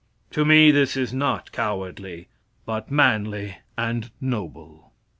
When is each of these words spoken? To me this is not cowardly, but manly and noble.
To 0.31 0.43
me 0.43 0.71
this 0.71 0.97
is 0.97 1.13
not 1.13 1.51
cowardly, 1.51 2.27
but 2.65 2.89
manly 2.89 3.57
and 3.77 4.09
noble. 4.19 4.93